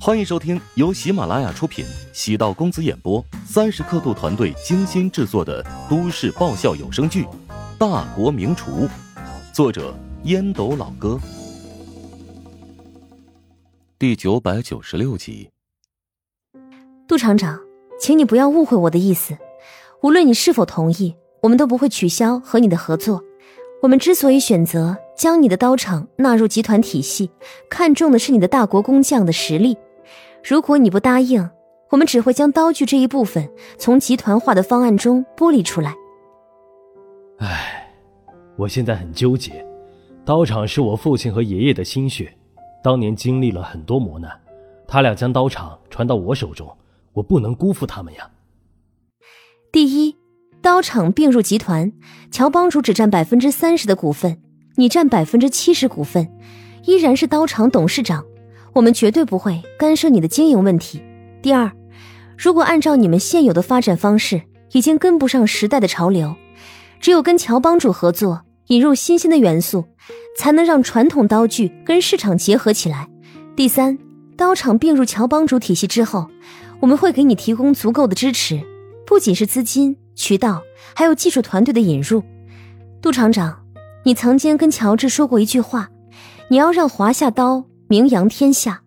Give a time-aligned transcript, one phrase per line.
[0.00, 7.24] 欢迎收听由喜马拉雅出品、喜道公子演播、三十刻度团队精心制作的都市爆笑有声剧
[7.78, 8.70] 《大国名厨》，
[9.52, 9.94] 作者
[10.24, 11.18] 烟斗老哥，
[13.98, 15.48] 第九百九十六集。
[17.08, 17.58] 杜厂长，
[17.98, 19.38] 请你不要误会我的意思。
[20.02, 23.22] 无论你是否同意，我们都不会取消和你的合作。
[23.82, 27.30] 我们之所以选择将你的刀厂纳入集团体系，
[27.70, 29.76] 看重的是你的大国工匠的实力。
[30.44, 31.48] 如果你不答应，
[31.90, 33.48] 我们只会将刀具这一部分
[33.78, 35.94] 从集团化的方案中剥离出来。
[37.38, 37.90] 唉，
[38.54, 39.66] 我现在很纠结。
[40.22, 42.30] 刀厂是我父亲和爷爷的心血，
[42.82, 44.30] 当年经历了很多磨难，
[44.86, 46.70] 他俩将刀厂传到我手中，
[47.14, 48.30] 我不能辜负他们呀。
[49.72, 50.14] 第一，
[50.60, 51.90] 刀厂并入集团，
[52.30, 54.42] 乔帮主只占百分之三十的股份，
[54.76, 56.30] 你占百分之七十股份，
[56.84, 58.26] 依然是刀厂董事长。
[58.74, 61.00] 我们绝对不会干涉你的经营问题。
[61.40, 61.70] 第二，
[62.36, 66.34] 如果按照你们现有的发展方式，已经跟不上时代的潮流，
[67.00, 69.84] 只有跟乔帮主合作，引入新鲜的元素，
[70.36, 73.08] 才能让传统刀具跟市场结合起来。
[73.54, 73.96] 第三，
[74.36, 76.28] 刀厂并入乔帮主体系之后，
[76.80, 78.60] 我们会给你提供足够的支持，
[79.06, 80.60] 不仅是资金、渠道，
[80.96, 82.24] 还有技术团队的引入。
[83.00, 83.64] 杜厂长，
[84.02, 85.90] 你曾经跟乔治说过一句话，
[86.48, 87.66] 你要让华夏刀。
[87.94, 88.82] 名扬天下，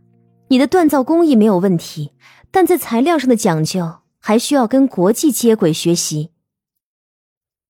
[0.50, 2.12] 你的锻造工艺没有问题，
[2.52, 6.32] 但在材料上的讲究还需要跟国际接轨学习。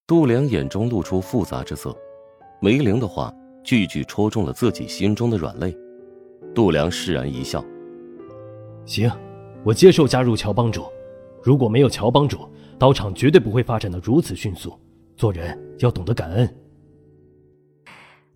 [0.08, 1.96] 杜良眼中露出复杂之色，
[2.60, 3.32] 梅玲的话
[3.64, 5.78] 句句戳中了自己心中的软肋。
[6.56, 7.64] 杜良释然一笑
[8.88, 9.08] ：“行，
[9.64, 10.86] 我接受加入乔帮主。
[11.44, 12.50] 如果没有乔帮主，
[12.80, 14.76] 刀厂绝对不会发展的如此迅速。
[15.16, 16.58] 做人要懂得感恩。”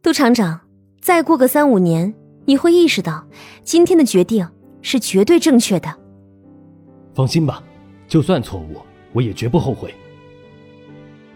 [0.03, 0.61] 杜厂长，
[1.01, 2.13] 再过个三五年。
[2.51, 3.25] 你会意识到，
[3.63, 4.45] 今天的决定
[4.81, 5.89] 是绝对正确的。
[7.13, 7.63] 放心吧，
[8.09, 8.81] 就算错误，
[9.13, 9.95] 我也绝不后悔。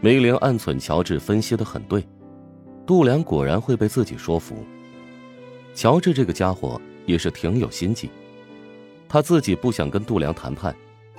[0.02, 2.06] 梅玲暗忖：乔治分析的很对，
[2.86, 4.58] 杜良果然会被自己说服。
[5.74, 8.09] 乔治这个家伙也是挺有心计，
[9.08, 10.76] 他自己不想跟杜良谈判，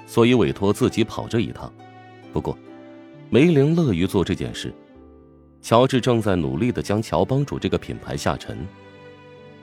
[0.07, 1.73] 所以委托自己跑这一趟。
[2.35, 2.55] 不过，
[3.31, 4.71] 梅玲乐于做这件事。
[5.63, 8.59] 乔治正在努力的将乔帮主这个品牌下沉。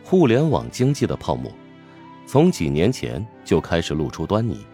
[0.04, 1.52] 互联网经济的泡沫，
[2.28, 4.66] 从几年前就开始露出端倪。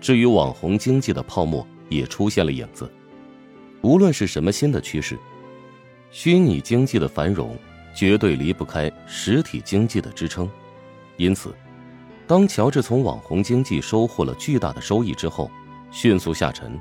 [0.00, 2.90] 至于网红经济的泡沫，也出现了影子。
[3.80, 5.18] 无论是什么新的趋势，
[6.10, 7.56] 虚拟经济的繁荣
[7.94, 10.48] 绝对离不开实体经济的支撑。
[11.16, 11.54] 因此，
[12.26, 15.50] 当乔治从网红经济收获了巨大的收益之后，
[15.90, 16.78] 迅速下沉，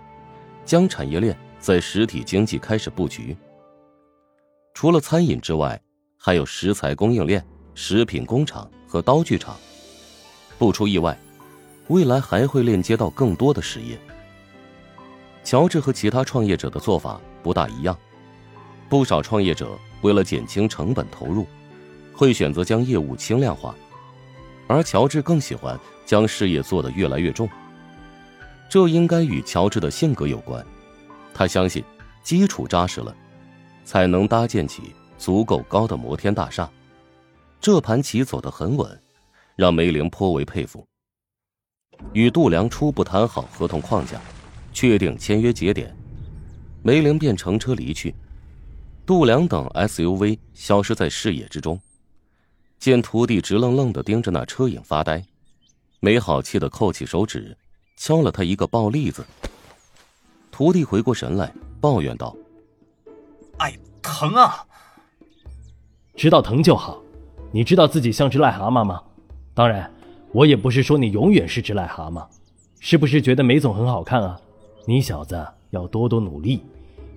[0.65, 3.35] 将产业链在实体经济开始布局。
[4.73, 5.79] 除了餐饮之外，
[6.17, 7.45] 还有食材供应链。
[7.75, 9.55] 食品工厂和刀具厂，
[10.57, 11.17] 不出意外，
[11.87, 13.99] 未来还会链接到更多的实业。
[15.43, 17.97] 乔治和其他创业者的做法不大一样，
[18.87, 21.45] 不少创业者为了减轻成本投入，
[22.13, 23.75] 会选择将业务轻量化，
[24.67, 27.49] 而乔治更喜欢将事业做得越来越重。
[28.69, 30.65] 这应该与乔治的性格有关，
[31.33, 31.83] 他相信
[32.23, 33.13] 基础扎实了，
[33.83, 36.69] 才能搭建起足够高的摩天大厦。
[37.63, 39.01] 这盘棋走得很稳，
[39.55, 40.85] 让梅玲颇为佩服。
[42.11, 44.19] 与杜良初步谈好合同框架，
[44.73, 45.95] 确定签约节点，
[46.81, 48.13] 梅玲便乘车离去。
[49.05, 51.79] 杜良等 SUV 消失在视野之中，
[52.79, 55.23] 见徒弟直愣愣的盯着那车影发呆，
[56.01, 57.57] 没好气的扣起手指，
[57.95, 59.25] 敲了他一个暴栗子。
[60.51, 61.49] 徒弟回过神来，
[61.79, 62.35] 抱怨道
[63.59, 64.67] ：“哎，疼啊！
[66.17, 67.01] 知道疼就好。”
[67.55, 68.99] 你知道自己像只癞蛤蟆吗？
[69.53, 69.89] 当然，
[70.31, 72.25] 我也不是说你永远是只癞蛤蟆。
[72.79, 74.39] 是不是觉得梅总很好看啊？
[74.87, 76.63] 你小子要多多努力，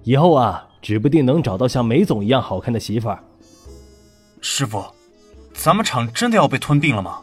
[0.05, 3.19] 以后啊，指不定能找到像梅总一样好看的媳妇儿。
[4.43, 4.85] 师傅，
[5.55, 7.21] 咱们厂真的要被吞并了吗？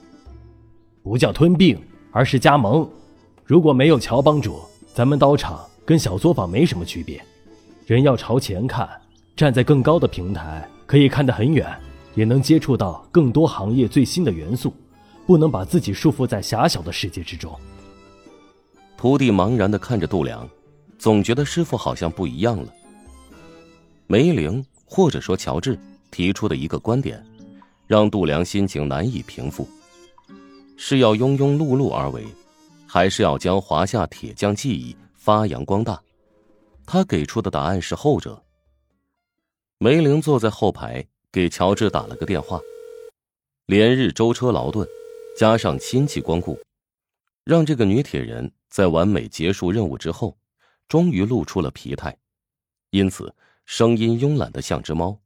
[1.04, 1.80] 不叫吞并，
[2.12, 2.90] 而是加盟。
[3.46, 4.60] 如果没有乔帮主，
[4.92, 7.24] 咱们刀厂跟小作坊没什么区别。
[7.86, 8.90] 人要朝前看，
[9.36, 11.68] 站在更高的平台，可以看得很远。
[12.16, 14.74] 也能接触到更多行业最新的元素，
[15.26, 17.52] 不能把自己束缚在狭小的世界之中。
[18.98, 20.48] 徒弟茫然的看着杜良，
[20.98, 22.74] 总觉得师傅好像不一样了。
[24.08, 25.78] 梅玲或者说乔治
[26.12, 27.24] 提出的一个观点，
[27.88, 29.68] 让杜良心情难以平复：
[30.78, 32.24] 是要庸庸碌碌而为，
[32.88, 36.00] 还是要将华夏铁匠技艺发扬光大？
[36.86, 38.42] 他给出的答案是后者。
[39.80, 41.06] 梅玲坐在后排。
[41.34, 42.62] 给乔治打了个电话，
[43.66, 44.88] 连日舟车劳顿，
[45.36, 46.60] 加上亲戚光顾，
[47.44, 50.38] 让这个女铁人在完美结束任务之后，
[50.88, 52.16] 终于露出了疲态，
[52.92, 53.34] 因此
[53.66, 55.18] 声音慵懒的像只猫。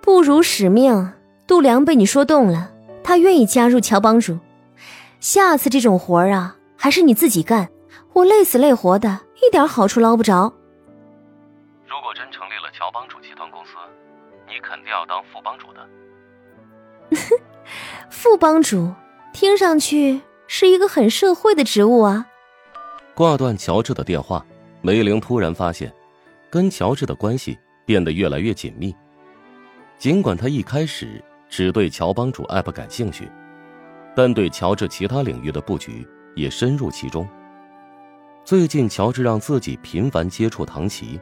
[0.00, 1.12] 不辱使命，
[1.44, 2.72] 度良被你说动了，
[3.02, 4.38] 他愿意加入乔帮主。
[5.18, 7.68] 下次这种活儿啊，还是你自己干，
[8.12, 10.54] 我累死累活的，一点好处捞不着。
[14.90, 15.88] 要当副帮主的。
[18.10, 18.92] 副帮主，
[19.32, 22.26] 听上去是一个很社会的职务啊。
[23.14, 24.44] 挂断乔治的电话，
[24.80, 25.92] 梅玲突然发现，
[26.50, 28.94] 跟乔治的关系变得越来越紧密。
[29.98, 33.28] 尽管他一开始只对乔帮主 app 感兴趣，
[34.14, 36.06] 但对乔治其他领域的布局
[36.36, 37.28] 也深入其中。
[38.44, 41.20] 最近，乔治让自己频繁接触唐琪，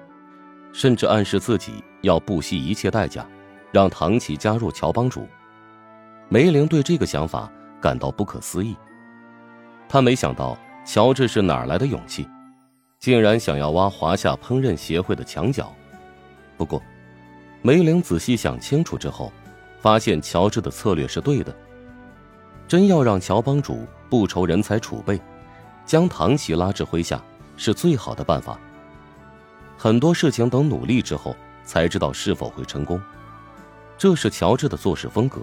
[0.72, 3.26] 甚至暗示自己要不惜一切代价
[3.72, 5.26] 让唐琪加入乔帮主。
[6.28, 8.76] 梅玲对这个想法感到不可思议。
[9.88, 12.28] 他没想到乔治是哪儿来的勇气，
[12.98, 15.72] 竟然想要挖华夏烹饪协会的墙角。
[16.56, 16.82] 不过，
[17.62, 19.32] 梅玲仔细想清楚之后，
[19.80, 21.54] 发现乔治的策略是对的。
[22.66, 25.20] 真要让乔帮主不愁人才储备，
[25.84, 27.22] 将唐琪拉至麾下
[27.56, 28.58] 是最好的办法。
[29.78, 33.00] 很多事情等努力之后才知道是否会成功，
[33.98, 35.40] 这是乔治的做事风格。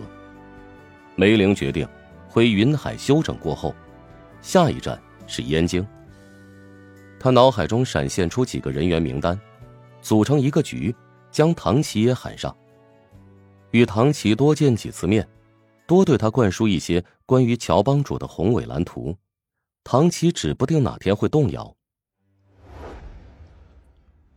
[1.15, 1.87] 梅玲决定
[2.27, 3.73] 回云海休整过后，
[4.41, 5.85] 下一站是燕京。
[7.19, 9.39] 他脑海中闪现出几个人员名单，
[10.01, 10.93] 组成一个局，
[11.31, 12.55] 将唐琪也喊上，
[13.71, 15.27] 与唐琪多见几次面，
[15.87, 19.15] 多对他灌输一些关于乔帮主的宏伟蓝图，
[19.83, 21.73] 唐琪指不定哪天会动摇。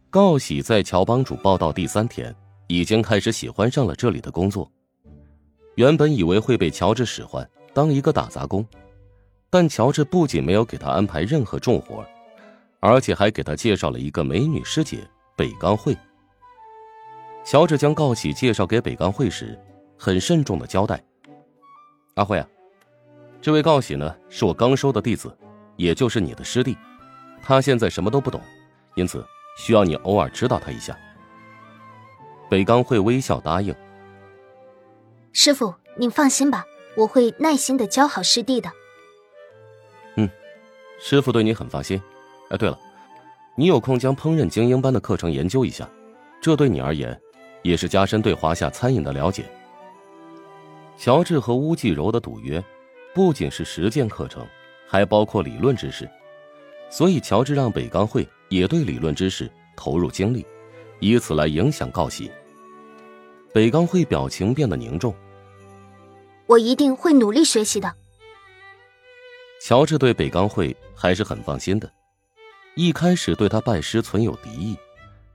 [0.08, 2.34] 告喜在乔帮主报道第三天，
[2.66, 4.70] 已经开始喜欢上了这里的工作。
[5.76, 8.66] 原本以为会被乔治使唤当一个打杂工，
[9.50, 12.04] 但乔治不仅没有给他安排任何重活，
[12.80, 15.96] 而且还给他介绍了一个美女师姐北冈会。
[17.44, 19.56] 乔治将告喜介绍给北冈会时，
[19.98, 21.00] 很慎重的交代
[22.16, 22.48] ：“阿慧啊，
[23.40, 25.36] 这位告喜呢是我刚收的弟子，
[25.76, 26.76] 也就是你的师弟，
[27.42, 28.40] 他现在什么都不懂，
[28.96, 29.24] 因此
[29.58, 30.98] 需要你偶尔指导他一下。”
[32.48, 33.74] 北刚会微笑答应。
[35.32, 36.64] 师傅，您放心吧，
[36.96, 38.70] 我会耐心的教好师弟的。
[40.16, 40.28] 嗯，
[40.98, 42.00] 师傅对你很放心。
[42.48, 42.78] 哎，对了，
[43.54, 45.88] 你有空将烹饪精英班的课程研究一下，
[46.40, 47.20] 这对你而言
[47.62, 49.44] 也是加深对华夏餐饮的了解。
[50.96, 52.62] 乔治和乌继柔的赌约
[53.14, 54.46] 不仅是实践课程，
[54.88, 56.08] 还包括理论知识，
[56.88, 60.46] 所以乔治让北刚会也对理论知识投入精力，
[61.00, 62.30] 以此来影响告喜。
[63.52, 65.14] 北刚会表情变得凝重。
[66.46, 67.92] 我一定会努力学习的。
[69.60, 71.90] 乔治对北刚会还是很放心的，
[72.74, 74.76] 一开始对他拜师存有敌意，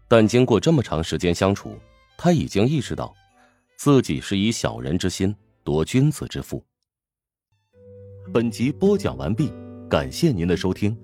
[0.07, 1.77] 但经过这么长时间相处，
[2.17, 3.13] 他已经意识到，
[3.77, 6.63] 自己是以小人之心夺君子之腹。
[8.31, 9.51] 本集播讲完毕，
[9.89, 10.95] 感谢您的收听。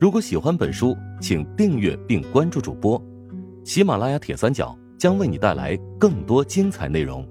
[0.00, 3.02] 如果喜欢本书，请订阅并关注主播，
[3.64, 7.26] 喜马拉雅铁三角将为你带来更多精彩内容。